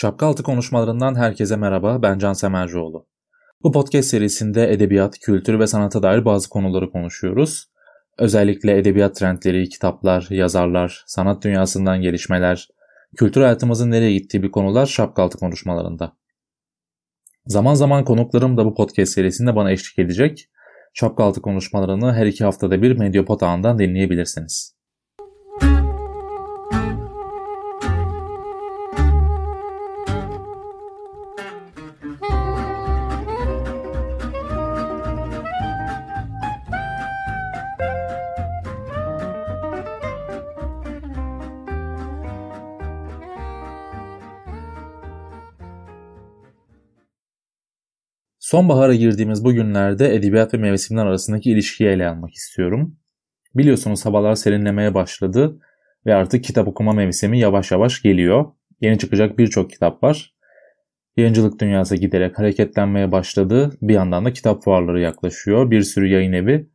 [0.00, 3.06] Şapka altı konuşmalarından herkese merhaba, ben Can Semercioğlu.
[3.62, 7.70] Bu podcast serisinde edebiyat, kültür ve sanata dair bazı konuları konuşuyoruz.
[8.18, 12.68] Özellikle edebiyat trendleri, kitaplar, yazarlar, sanat dünyasından gelişmeler,
[13.16, 16.16] kültür hayatımızın nereye gittiği bir konular şapka altı konuşmalarında.
[17.46, 20.48] Zaman zaman konuklarım da bu podcast serisinde bana eşlik edecek.
[20.94, 24.77] Şapka altı konuşmalarını her iki haftada bir Medyapod ağından dinleyebilirsiniz.
[48.50, 52.96] Sonbahara girdiğimiz bu günlerde edebiyat ve mevsimler arasındaki ilişkiyi ele almak istiyorum.
[53.54, 55.60] Biliyorsunuz havalar serinlemeye başladı
[56.06, 58.44] ve artık kitap okuma mevsimi yavaş yavaş geliyor.
[58.80, 60.34] Yeni çıkacak birçok kitap var.
[61.16, 63.70] Yayıncılık dünyası giderek hareketlenmeye başladı.
[63.82, 65.70] Bir yandan da kitap fuarları yaklaşıyor.
[65.70, 66.70] Bir sürü yayın evi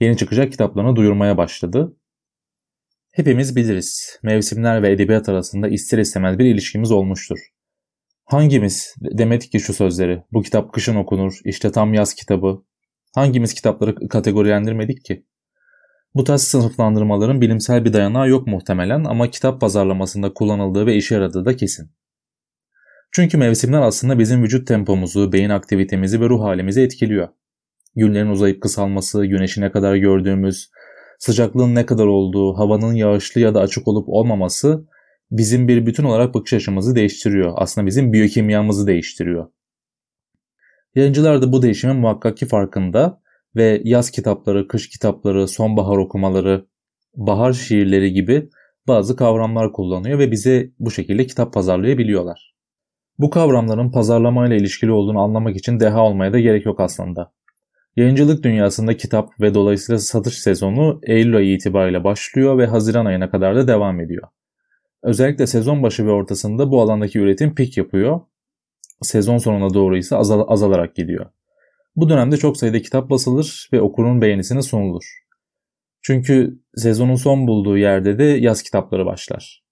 [0.00, 1.96] yeni çıkacak kitaplarını duyurmaya başladı.
[3.12, 4.18] Hepimiz biliriz.
[4.22, 7.51] Mevsimler ve edebiyat arasında ister istemez bir ilişkimiz olmuştur.
[8.24, 10.22] Hangimiz demedik ki şu sözleri?
[10.32, 12.62] Bu kitap kışın okunur, işte tam yaz kitabı.
[13.14, 15.26] Hangimiz kitapları kategorilendirmedik ki?
[16.14, 21.44] Bu tarz sınıflandırmaların bilimsel bir dayanağı yok muhtemelen ama kitap pazarlamasında kullanıldığı ve işe yaradığı
[21.44, 21.90] da kesin.
[23.12, 27.28] Çünkü mevsimler aslında bizim vücut tempomuzu, beyin aktivitemizi ve ruh halimizi etkiliyor.
[27.96, 30.70] Günlerin uzayıp kısalması, güneşi ne kadar gördüğümüz,
[31.18, 34.86] sıcaklığın ne kadar olduğu, havanın yağışlı ya da açık olup olmaması
[35.32, 37.52] bizim bir bütün olarak bakış açımızı değiştiriyor.
[37.56, 39.46] Aslında bizim biyokimyamızı değiştiriyor.
[40.94, 43.20] Yayıncılar da bu değişimin muhakkak ki farkında
[43.56, 46.66] ve yaz kitapları, kış kitapları, sonbahar okumaları,
[47.14, 48.48] bahar şiirleri gibi
[48.88, 52.54] bazı kavramlar kullanıyor ve bize bu şekilde kitap pazarlayabiliyorlar.
[53.18, 57.32] Bu kavramların pazarlamayla ilişkili olduğunu anlamak için deha olmaya da gerek yok aslında.
[57.96, 63.56] Yayıncılık dünyasında kitap ve dolayısıyla satış sezonu Eylül ayı itibariyle başlıyor ve Haziran ayına kadar
[63.56, 64.28] da devam ediyor.
[65.02, 68.20] Özellikle sezon başı ve ortasında bu alandaki üretim pik yapıyor.
[69.02, 71.26] Sezon sonuna doğru ise azal azalarak gidiyor.
[71.96, 75.04] Bu dönemde çok sayıda kitap basılır ve okurun beğenisine sunulur.
[76.02, 79.62] Çünkü sezonun son bulduğu yerde de yaz kitapları başlar.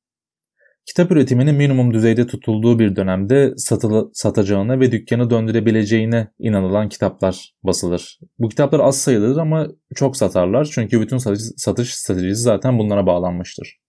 [0.86, 8.18] Kitap üretiminin minimum düzeyde tutulduğu bir dönemde satılı, satacağına ve dükkanı döndürebileceğine inanılan kitaplar basılır.
[8.38, 13.80] Bu kitaplar az sayılıdır ama çok satarlar çünkü bütün satış, satış stratejisi zaten bunlara bağlanmıştır.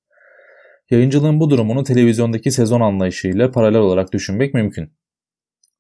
[0.92, 4.94] Yayıncılığın bu durumunu televizyondaki sezon anlayışıyla paralel olarak düşünmek mümkün.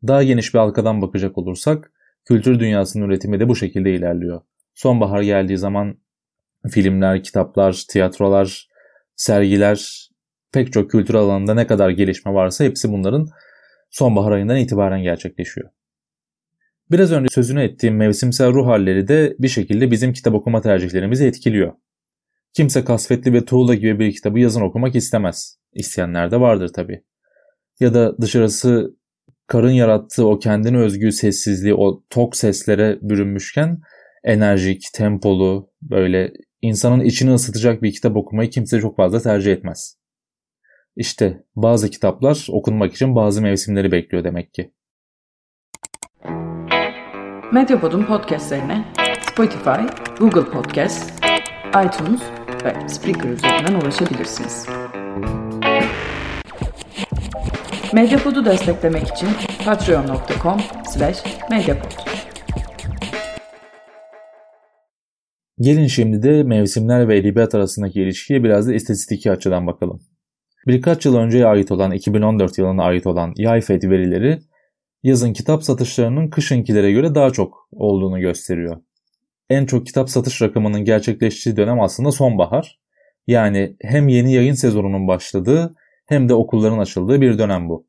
[0.07, 1.91] Daha geniş bir halkadan bakacak olursak
[2.25, 4.41] kültür dünyasının üretimi de bu şekilde ilerliyor.
[4.75, 5.97] Sonbahar geldiği zaman
[6.69, 8.69] filmler, kitaplar, tiyatrolar,
[9.15, 10.09] sergiler,
[10.53, 13.27] pek çok kültür alanında ne kadar gelişme varsa hepsi bunların
[13.89, 15.69] sonbahar ayından itibaren gerçekleşiyor.
[16.91, 21.73] Biraz önce sözünü ettiğim mevsimsel ruh halleri de bir şekilde bizim kitap okuma tercihlerimizi etkiliyor.
[22.53, 25.59] Kimse kasvetli ve tuğla gibi bir kitabı yazın okumak istemez.
[25.73, 27.03] İsteyenler de vardır tabi.
[27.79, 28.95] Ya da dışarısı
[29.47, 33.81] karın yarattığı o kendine özgü sessizliği, o tok seslere bürünmüşken
[34.23, 39.97] enerjik, tempolu, böyle insanın içini ısıtacak bir kitap okumayı kimse çok fazla tercih etmez.
[40.95, 44.73] İşte bazı kitaplar okunmak için bazı mevsimleri bekliyor demek ki.
[47.53, 48.85] Medyapod'un podcastlerine
[49.31, 49.81] Spotify,
[50.19, 51.13] Google Podcast,
[51.85, 52.21] iTunes
[52.65, 54.67] ve Spreaker üzerinden ulaşabilirsiniz.
[57.93, 59.29] Medyapod'u desteklemek için
[59.65, 61.91] patreon.com slash medyapod.
[65.59, 69.99] Gelin şimdi de mevsimler ve edebiyat arasındaki ilişkiye biraz da istatistiki açıdan bakalım.
[70.67, 74.39] Birkaç yıl önceye ait olan 2014 yılına ait olan YAYFED verileri
[75.03, 78.77] yazın kitap satışlarının kışınkilere göre daha çok olduğunu gösteriyor
[79.51, 82.79] en çok kitap satış rakamının gerçekleştiği dönem aslında sonbahar.
[83.27, 85.75] Yani hem yeni yayın sezonunun başladığı
[86.07, 87.87] hem de okulların açıldığı bir dönem bu.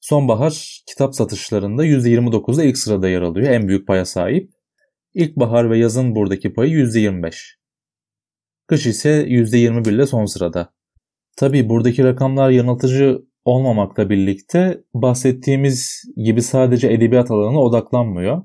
[0.00, 3.48] Sonbahar kitap satışlarında %29'da ilk sırada yer alıyor.
[3.48, 4.50] En büyük paya sahip.
[5.14, 7.58] İlkbahar ve yazın buradaki payı %25.
[8.66, 10.72] Kış ise %21 ile son sırada.
[11.36, 18.42] Tabi buradaki rakamlar yanıltıcı olmamakla birlikte bahsettiğimiz gibi sadece edebiyat alanına odaklanmıyor.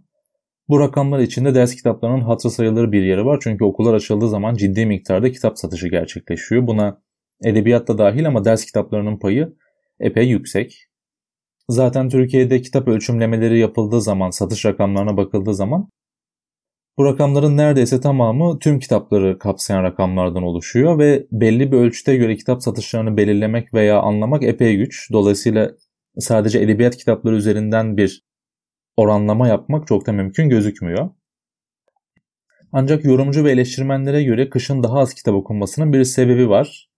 [0.69, 3.39] Bu rakamlar içinde ders kitaplarının hatırı sayılır bir yeri var.
[3.43, 6.67] Çünkü okullar açıldığı zaman ciddi miktarda kitap satışı gerçekleşiyor.
[6.67, 7.01] Buna
[7.43, 9.53] edebiyat da dahil ama ders kitaplarının payı
[9.99, 10.87] epey yüksek.
[11.69, 15.89] Zaten Türkiye'de kitap ölçümlemeleri yapıldığı zaman, satış rakamlarına bakıldığı zaman
[16.97, 22.63] Bu rakamların neredeyse tamamı tüm kitapları kapsayan rakamlardan oluşuyor ve belli bir ölçüte göre kitap
[22.63, 25.09] satışlarını belirlemek veya anlamak epey güç.
[25.11, 25.71] Dolayısıyla
[26.19, 28.23] sadece edebiyat kitapları üzerinden bir
[28.97, 31.09] oranlama yapmak çok da mümkün gözükmüyor.
[32.71, 36.89] Ancak yorumcu ve eleştirmenlere göre kışın daha az kitap okunmasının bir sebebi var.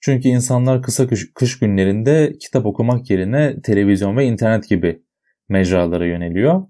[0.00, 5.02] Çünkü insanlar kısa kış, kış günlerinde kitap okumak yerine televizyon ve internet gibi
[5.48, 6.62] mecralara yöneliyor.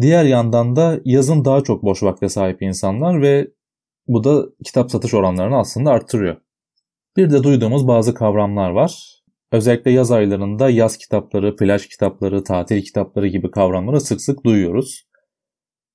[0.00, 3.50] Diğer yandan da yazın daha çok boş vakte sahip insanlar ve
[4.06, 6.36] bu da kitap satış oranlarını aslında arttırıyor.
[7.16, 9.22] Bir de duyduğumuz bazı kavramlar var.
[9.54, 15.08] Özellikle yaz aylarında yaz kitapları, plaj kitapları, tatil kitapları gibi kavramları sık sık duyuyoruz.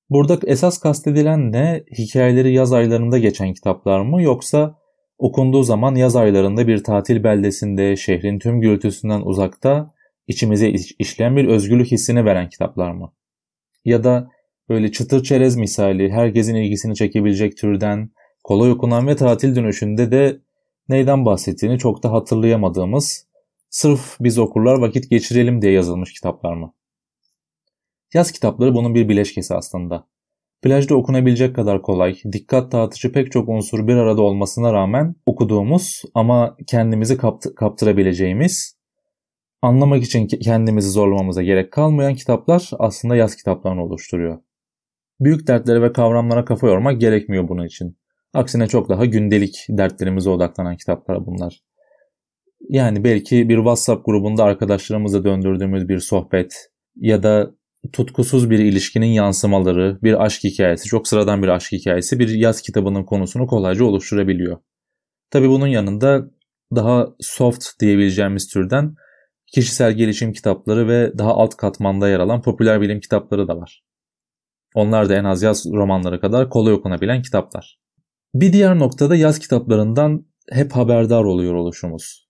[0.09, 1.83] Burada esas kastedilen ne?
[1.97, 4.75] Hikayeleri yaz aylarında geçen kitaplar mı yoksa
[5.17, 9.93] okunduğu zaman yaz aylarında bir tatil beldesinde, şehrin tüm gürültüsünden uzakta
[10.27, 10.69] içimize
[10.99, 13.13] işleyen bir özgürlük hissini veren kitaplar mı?
[13.85, 14.29] Ya da
[14.69, 18.09] böyle çıtır çerez misali herkesin ilgisini çekebilecek türden
[18.43, 20.39] kolay okunan ve tatil dönüşünde de
[20.89, 23.28] neyden bahsettiğini çok da hatırlayamadığımız
[23.69, 26.73] sırf biz okurlar vakit geçirelim diye yazılmış kitaplar mı?
[28.13, 30.07] Yaz kitapları bunun bir bileşkesi aslında.
[30.61, 36.57] Plajda okunabilecek kadar kolay, dikkat dağıtıcı pek çok unsur bir arada olmasına rağmen okuduğumuz ama
[36.67, 38.77] kendimizi kapt- kaptırabileceğimiz,
[39.61, 44.39] anlamak için kendimizi zorlamamıza gerek kalmayan kitaplar aslında yaz kitaplarını oluşturuyor.
[45.19, 47.97] Büyük dertlere ve kavramlara kafa yormak gerekmiyor bunun için.
[48.33, 51.68] Aksine çok daha gündelik dertlerimize odaklanan kitaplar bunlar.
[52.69, 57.51] Yani belki bir WhatsApp grubunda arkadaşlarımızla döndürdüğümüz bir sohbet ya da
[57.93, 63.03] tutkusuz bir ilişkinin yansımaları, bir aşk hikayesi, çok sıradan bir aşk hikayesi bir yaz kitabının
[63.03, 64.57] konusunu kolayca oluşturabiliyor.
[65.31, 66.31] Tabi bunun yanında
[66.75, 68.95] daha soft diyebileceğimiz türden
[69.47, 73.83] kişisel gelişim kitapları ve daha alt katmanda yer alan popüler bilim kitapları da var.
[74.75, 77.79] Onlar da en az yaz romanları kadar kolay okunabilen kitaplar.
[78.33, 82.28] Bir diğer noktada yaz kitaplarından hep haberdar oluyor oluşumuz.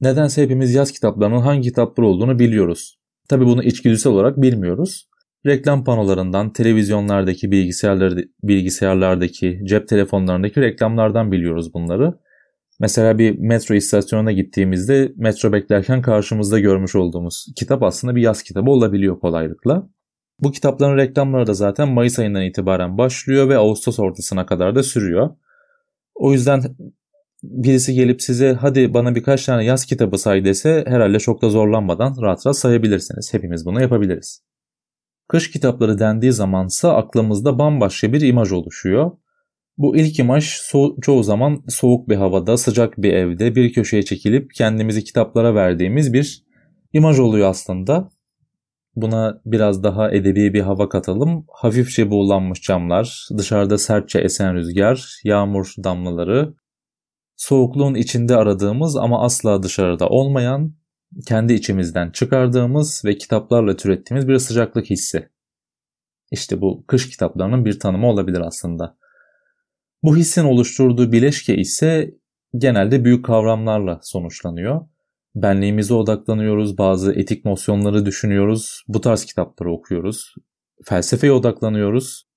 [0.00, 2.98] Nedense hepimiz yaz kitaplarının hangi kitaplar olduğunu biliyoruz.
[3.28, 5.08] Tabi bunu içgüdüsel olarak bilmiyoruz.
[5.46, 7.50] Reklam panolarından, televizyonlardaki,
[8.42, 12.18] bilgisayarlardaki, cep telefonlarındaki reklamlardan biliyoruz bunları.
[12.80, 18.70] Mesela bir metro istasyonuna gittiğimizde metro beklerken karşımızda görmüş olduğumuz kitap aslında bir yaz kitabı
[18.70, 19.88] olabiliyor kolaylıkla.
[20.40, 25.30] Bu kitapların reklamları da zaten Mayıs ayından itibaren başlıyor ve Ağustos ortasına kadar da sürüyor.
[26.14, 26.62] O yüzden
[27.42, 32.16] birisi gelip size hadi bana birkaç tane yaz kitabı say dese herhalde çok da zorlanmadan
[32.22, 33.34] rahat rahat sayabilirsiniz.
[33.34, 34.42] Hepimiz bunu yapabiliriz.
[35.28, 39.10] Kış kitapları dendiği zamansa aklımızda bambaşka bir imaj oluşuyor.
[39.78, 44.54] Bu ilk imaj so- çoğu zaman soğuk bir havada, sıcak bir evde bir köşeye çekilip
[44.54, 46.44] kendimizi kitaplara verdiğimiz bir
[46.92, 48.10] imaj oluyor aslında.
[48.96, 51.44] Buna biraz daha edebi bir hava katalım.
[51.52, 56.54] Hafifçe buğulanmış camlar, dışarıda sertçe esen rüzgar, yağmur damlaları,
[57.40, 60.74] soğukluğun içinde aradığımız ama asla dışarıda olmayan,
[61.26, 65.28] kendi içimizden çıkardığımız ve kitaplarla türettiğimiz bir sıcaklık hissi.
[66.30, 68.96] İşte bu kış kitaplarının bir tanımı olabilir aslında.
[70.02, 72.14] Bu hissin oluşturduğu bileşke ise
[72.56, 74.80] genelde büyük kavramlarla sonuçlanıyor.
[75.34, 80.34] Benliğimize odaklanıyoruz, bazı etik nosyonları düşünüyoruz, bu tarz kitapları okuyoruz.
[80.84, 82.29] Felsefeye odaklanıyoruz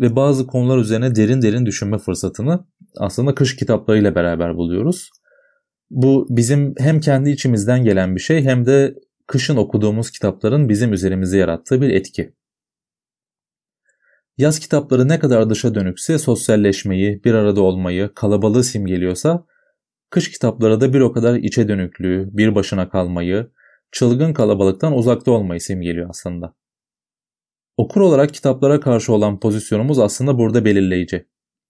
[0.00, 2.64] ve bazı konular üzerine derin derin düşünme fırsatını
[2.96, 5.10] aslında kış kitaplarıyla beraber buluyoruz.
[5.90, 8.94] Bu bizim hem kendi içimizden gelen bir şey hem de
[9.26, 12.32] kışın okuduğumuz kitapların bizim üzerimize yarattığı bir etki.
[14.38, 19.44] Yaz kitapları ne kadar dışa dönükse sosyalleşmeyi, bir arada olmayı, kalabalığı simgeliyorsa
[20.10, 23.50] kış kitapları da bir o kadar içe dönüklüğü, bir başına kalmayı,
[23.92, 26.54] çılgın kalabalıktan uzakta olmayı simgeliyor aslında.
[27.76, 31.28] Okur olarak kitaplara karşı olan pozisyonumuz aslında burada belirleyici.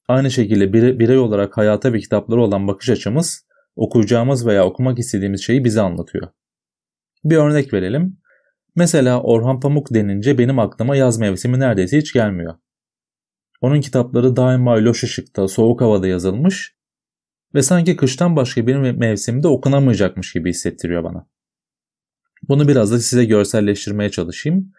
[0.08, 3.46] Aynı şekilde birey olarak hayata ve kitaplara olan bakış açımız
[3.76, 6.28] okuyacağımız veya okumak istediğimiz şeyi bize anlatıyor.
[7.24, 8.18] Bir örnek verelim.
[8.76, 12.54] Mesela Orhan Pamuk denince benim aklıma yaz mevsimi neredeyse hiç gelmiyor.
[13.60, 16.76] Onun kitapları daima loş ışıkta, soğuk havada yazılmış
[17.54, 21.28] ve sanki kıştan başka bir mevsimde okunamayacakmış gibi hissettiriyor bana.
[22.48, 24.72] Bunu biraz da size görselleştirmeye çalışayım.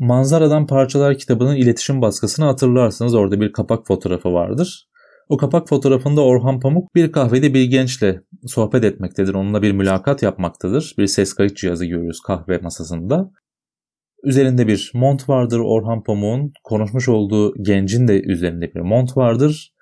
[0.00, 3.14] Manzaradan Parçalar kitabının iletişim baskısını hatırlarsınız.
[3.14, 4.88] Orada bir kapak fotoğrafı vardır.
[5.28, 9.34] O kapak fotoğrafında Orhan Pamuk bir kahvede bir gençle sohbet etmektedir.
[9.34, 10.94] Onunla bir mülakat yapmaktadır.
[10.98, 13.30] Bir ses kayıt cihazı görüyoruz kahve masasında.
[14.24, 16.52] Üzerinde bir mont vardır Orhan Pamuk'un.
[16.64, 19.74] Konuşmuş olduğu gencin de üzerinde bir mont vardır.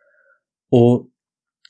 [0.70, 1.08] O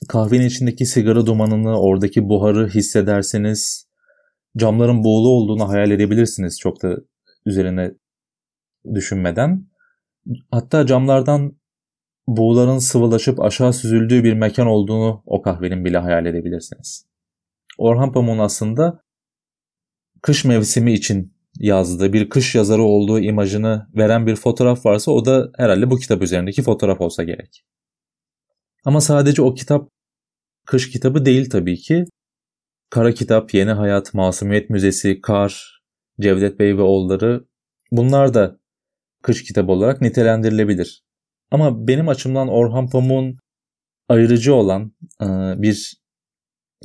[0.09, 3.89] kahvenin içindeki sigara dumanını, oradaki buharı hissederseniz
[4.57, 6.97] camların buğulu olduğunu hayal edebilirsiniz çok da
[7.47, 7.95] üzerine
[8.95, 9.67] düşünmeden.
[10.51, 11.59] Hatta camlardan
[12.27, 17.07] buğuların sıvılaşıp aşağı süzüldüğü bir mekan olduğunu o kahvenin bile hayal edebilirsiniz.
[17.79, 19.03] Orhan Pamuk'un aslında
[20.23, 25.51] kış mevsimi için yazdığı bir kış yazarı olduğu imajını veren bir fotoğraf varsa o da
[25.57, 27.65] herhalde bu kitap üzerindeki fotoğraf olsa gerek.
[28.85, 29.91] Ama sadece o kitap
[30.67, 32.05] kış kitabı değil tabii ki.
[32.91, 35.83] Kara Kitap, Yeni Hayat, Masumiyet Müzesi, Kar,
[36.21, 37.45] Cevdet Bey ve oğulları
[37.93, 38.58] bunlar da
[39.23, 41.03] kış kitabı olarak nitelendirilebilir.
[41.51, 43.39] Ama benim açımdan Orhan Pamuk'un
[44.09, 45.27] ayırıcı olan e,
[45.63, 45.95] bir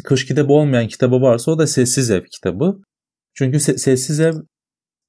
[0.04, 2.82] kış kitabı olmayan kitabı varsa o da Sessiz Ev kitabı.
[3.34, 4.34] Çünkü Sessiz Ev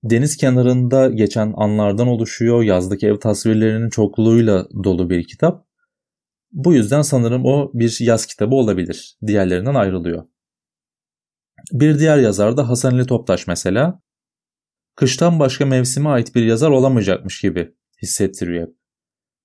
[0.04, 2.62] deniz kenarında geçen anlardan oluşuyor.
[2.62, 5.66] Yazdaki ev tasvirlerinin çokluğuyla dolu bir kitap.
[6.52, 9.16] Bu yüzden sanırım o bir yaz kitabı olabilir.
[9.26, 10.25] Diğerlerinden ayrılıyor.
[11.73, 14.00] Bir diğer yazar da Hasan Ali Toptaş mesela.
[14.96, 18.74] Kıştan başka mevsime ait bir yazar olamayacakmış gibi hissettiriyor hep.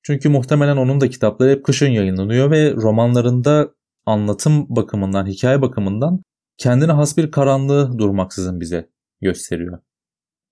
[0.03, 3.73] Çünkü muhtemelen onun da kitapları hep kışın yayınlanıyor ve romanlarında
[4.05, 6.23] anlatım bakımından, hikaye bakımından
[6.57, 8.89] kendine has bir karanlığı durmaksızın bize
[9.21, 9.79] gösteriyor.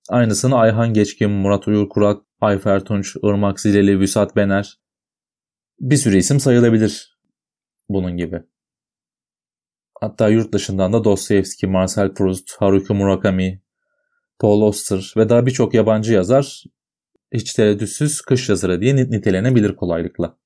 [0.09, 4.77] Aynısını Ayhan Geçkin, Murat Uyur Kurak, Ayfer Tunç, Irmak Zileli, Vüsat Bener
[5.79, 7.19] bir sürü isim sayılabilir
[7.89, 8.43] bunun gibi.
[10.01, 13.61] Hatta yurt dışından da Dostoyevski, Marcel Proust, Haruki Murakami,
[14.39, 16.63] Paul Auster ve daha birçok yabancı yazar
[17.34, 20.38] hiç tereddütsüz kış yazarı diye nitelenebilir kolaylıkla.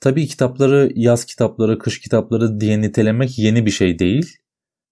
[0.00, 4.36] Tabii kitapları yaz kitapları, kış kitapları diye nitelemek yeni bir şey değil.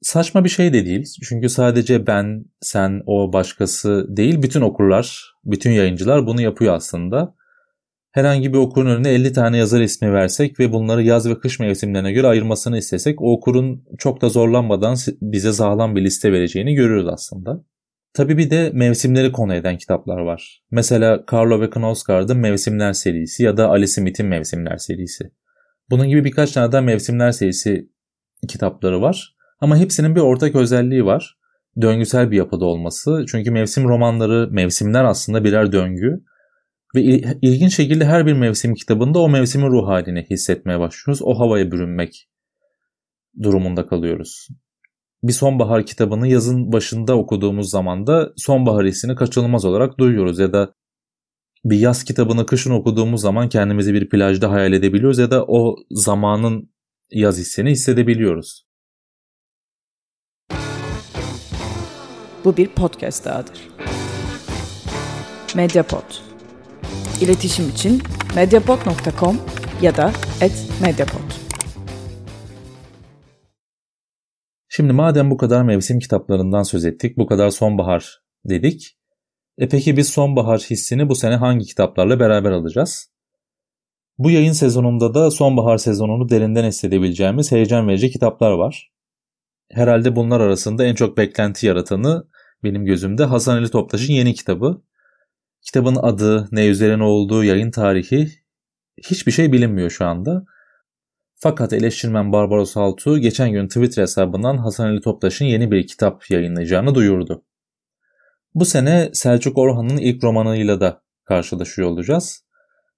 [0.03, 1.05] Saçma bir şey de değil.
[1.29, 4.43] Çünkü sadece ben, sen, o başkası değil.
[4.43, 7.35] Bütün okurlar, bütün yayıncılar bunu yapıyor aslında.
[8.17, 12.13] Herhangi bir okurun önüne 50 tane yazar ismi versek ve bunları yaz ve kış mevsimlerine
[12.13, 17.65] göre ayırmasını istesek o okurun çok da zorlanmadan bize sağlam bir liste vereceğini görürüz aslında.
[18.15, 20.63] Tabi bir de mevsimleri konu eden kitaplar var.
[20.71, 25.25] Mesela Carlo ve Knausgaard'ın Mevsimler serisi ya da Ali Smith'in Mevsimler serisi.
[25.91, 27.89] Bunun gibi birkaç tane daha Mevsimler serisi
[28.49, 29.37] kitapları var.
[29.61, 31.39] Ama hepsinin bir ortak özelliği var.
[31.81, 33.25] Döngüsel bir yapıda olması.
[33.29, 36.23] Çünkü mevsim romanları, mevsimler aslında birer döngü.
[36.97, 37.03] Ve
[37.43, 41.23] ilginç şekilde her bir mevsim kitabında o mevsimin ruh halini hissetmeye başlıyoruz.
[41.23, 42.29] O havaya bürünmek
[43.43, 44.49] durumunda kalıyoruz.
[45.23, 50.75] Bir sonbahar kitabını yazın başında okuduğumuz zaman da sonbahar hissini kaçınılmaz olarak duyuyoruz ya da
[51.65, 56.71] bir yaz kitabını kışın okuduğumuz zaman kendimizi bir plajda hayal edebiliyoruz ya da o zamanın
[57.11, 58.67] yaz hissini hissedebiliyoruz.
[62.45, 63.69] Bu bir podcast dahadır.
[65.55, 66.26] Mediapod.
[67.21, 68.03] İletişim için
[68.35, 69.39] mediapod.com
[69.83, 70.13] ya da
[70.83, 71.21] @mediapod.
[74.69, 78.97] Şimdi madem bu kadar mevsim kitaplarından söz ettik, bu kadar sonbahar dedik.
[79.59, 83.11] E peki biz sonbahar hissini bu sene hangi kitaplarla beraber alacağız?
[84.19, 88.93] Bu yayın sezonunda da sonbahar sezonunu derinden hissedebileceğimiz heyecan verici kitaplar var.
[89.71, 92.29] Herhalde bunlar arasında en çok beklenti yaratanı
[92.65, 94.83] benim gözümde Hasan Ali Toptaş'ın yeni kitabı.
[95.67, 98.29] Kitabın adı, ne üzerine olduğu, yayın tarihi
[99.03, 100.45] hiçbir şey bilinmiyor şu anda.
[101.35, 106.95] Fakat eleştirmen Barbaros Altu geçen gün Twitter hesabından Hasan Ali Toptaş'ın yeni bir kitap yayınlayacağını
[106.95, 107.45] duyurdu.
[108.55, 112.45] Bu sene Selçuk Orhan'ın ilk romanıyla da karşılaşıyor olacağız.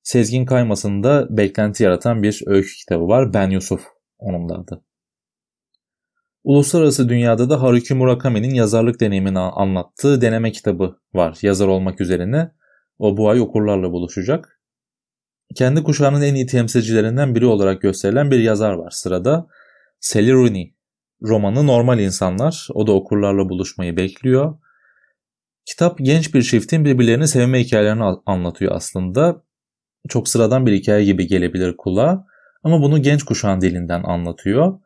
[0.03, 3.35] Sezgin Kaymas'ın da beklenti yaratan bir öykü kitabı var.
[3.35, 3.85] Ben Yusuf
[4.19, 4.85] onun adı.
[6.45, 12.58] Uluslararası dünyada da Haruki Murakami'nin yazarlık deneyimini anlattığı deneme kitabı var yazar olmak üzerine.
[12.99, 14.61] O bu ay okurlarla buluşacak.
[15.55, 19.47] Kendi kuşağının en iyi temsilcilerinden biri olarak gösterilen bir yazar var sırada.
[20.01, 20.75] Sally Rooney.
[21.23, 22.69] Romanı Normal İnsanlar.
[22.75, 24.59] O da okurlarla buluşmayı bekliyor.
[25.65, 29.43] Kitap genç bir çiftin birbirlerini sevme hikayelerini anlatıyor aslında.
[30.09, 32.27] Çok sıradan bir hikaye gibi gelebilir kulağa
[32.63, 34.79] ama bunu genç kuşağın dilinden anlatıyor.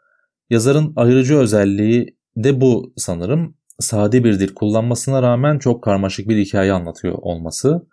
[0.50, 3.57] Yazarın ayırıcı özelliği de bu sanırım.
[3.78, 7.87] Sade bir dil kullanmasına rağmen çok karmaşık bir hikaye anlatıyor olması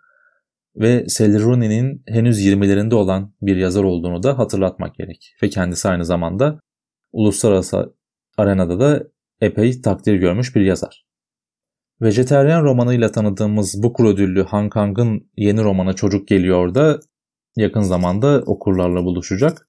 [0.76, 5.34] ve Sally Rooney'nin henüz 20'lerinde olan bir yazar olduğunu da hatırlatmak gerek.
[5.42, 6.60] Ve kendisi aynı zamanda
[7.12, 7.94] uluslararası
[8.36, 9.04] arenada da
[9.40, 11.06] epey takdir görmüş bir yazar.
[12.02, 17.00] Vejeteryan romanıyla tanıdığımız bu ödüllü Han Kang'ın yeni romanı Çocuk Geliyor da
[17.56, 19.68] yakın zamanda okurlarla buluşacak.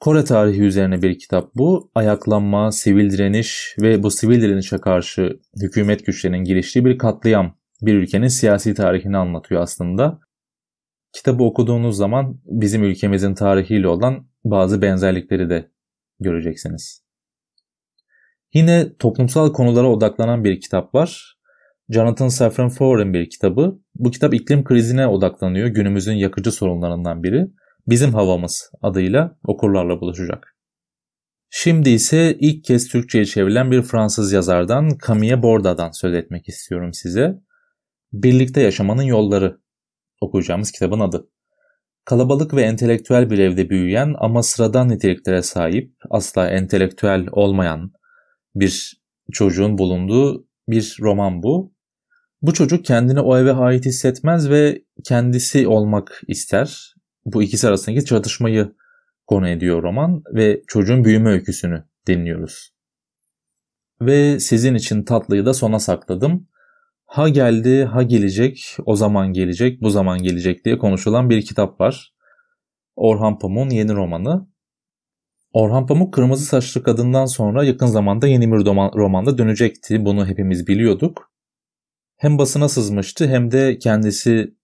[0.00, 1.90] Kore tarihi üzerine bir kitap bu.
[1.94, 8.28] Ayaklanma, sivil direniş ve bu sivil direnişe karşı hükümet güçlerinin giriştiği bir katliam bir ülkenin
[8.28, 10.20] siyasi tarihini anlatıyor aslında.
[11.12, 15.70] Kitabı okuduğunuz zaman bizim ülkemizin tarihiyle olan bazı benzerlikleri de
[16.20, 17.02] göreceksiniz.
[18.54, 21.38] Yine toplumsal konulara odaklanan bir kitap var.
[21.88, 23.76] Jonathan Safran Foer'in bir kitabı.
[23.94, 25.66] Bu kitap iklim krizine odaklanıyor.
[25.68, 27.46] Günümüzün yakıcı sorunlarından biri.
[27.86, 30.56] Bizim Havamız adıyla okurlarla buluşacak.
[31.50, 37.38] Şimdi ise ilk kez Türkçe'ye çevrilen bir Fransız yazardan Camille Borda'dan söz etmek istiyorum size.
[38.12, 39.60] Birlikte Yaşamanın Yolları
[40.20, 41.28] okuyacağımız kitabın adı.
[42.04, 47.92] Kalabalık ve entelektüel bir evde büyüyen ama sıradan niteliklere sahip, asla entelektüel olmayan
[48.54, 49.02] bir
[49.32, 51.74] çocuğun bulunduğu bir roman bu.
[52.42, 56.94] Bu çocuk kendini o eve ait hissetmez ve kendisi olmak ister.
[57.24, 58.72] Bu ikisi arasındaki çatışmayı
[59.26, 62.72] konu ediyor roman ve çocuğun büyüme öyküsünü dinliyoruz.
[64.00, 66.48] Ve sizin için tatlıyı da sona sakladım.
[67.12, 72.14] Ha geldi, ha gelecek, o zaman gelecek, bu zaman gelecek diye konuşulan bir kitap var.
[72.96, 74.48] Orhan Pamuk'un yeni romanı.
[75.52, 80.04] Orhan Pamuk Kırmızı Saçlı Kadın'dan sonra yakın zamanda yeni bir romanda dönecekti.
[80.04, 81.32] Bunu hepimiz biliyorduk.
[82.16, 84.54] Hem basına sızmıştı hem de kendisi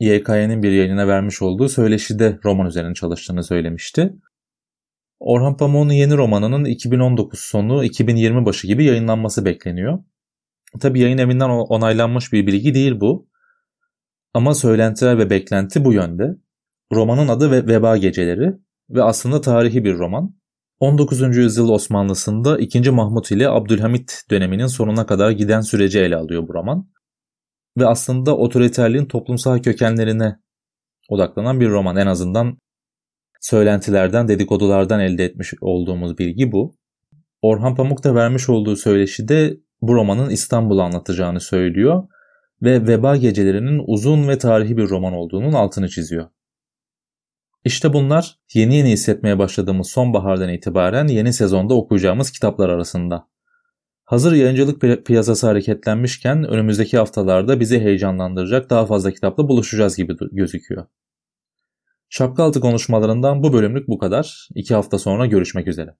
[0.00, 4.14] YKY'nin bir yayınına vermiş olduğu söyleşide roman üzerine çalıştığını söylemişti.
[5.20, 9.98] Orhan Pamuk'un yeni romanının 2019 sonu 2020 başı gibi yayınlanması bekleniyor.
[10.80, 13.28] Tabi yayın evinden onaylanmış bir bilgi değil bu.
[14.34, 16.24] Ama söylentiler ve beklenti bu yönde.
[16.92, 18.54] Romanın adı ve Veba Geceleri
[18.90, 20.38] ve aslında tarihi bir roman.
[20.80, 21.36] 19.
[21.36, 22.90] yüzyıl Osmanlısında 2.
[22.90, 26.90] Mahmut ile Abdülhamit döneminin sonuna kadar giden süreci ele alıyor bu roman.
[27.78, 30.36] Ve aslında otoriterliğin toplumsal kökenlerine
[31.08, 31.96] odaklanan bir roman.
[31.96, 32.58] En azından
[33.40, 36.74] söylentilerden, dedikodulardan elde etmiş olduğumuz bilgi bu.
[37.42, 42.08] Orhan Pamuk da vermiş olduğu söyleşide bu romanın İstanbul'u anlatacağını söylüyor
[42.62, 46.28] ve Veba Gecelerinin uzun ve tarihi bir roman olduğunun altını çiziyor.
[47.64, 53.28] İşte bunlar yeni yeni hissetmeye başladığımız sonbahardan itibaren yeni sezonda okuyacağımız kitaplar arasında.
[54.04, 60.86] Hazır yayıncılık piyasası hareketlenmişken önümüzdeki haftalarda bizi heyecanlandıracak daha fazla kitapla buluşacağız gibi gözüküyor.
[62.08, 64.48] Şapka altı konuşmalarından bu bölümlük bu kadar.
[64.54, 65.94] İki hafta sonra görüşmek üzere.